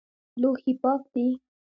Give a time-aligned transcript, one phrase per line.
[0.41, 1.25] لوښي پاک دي؟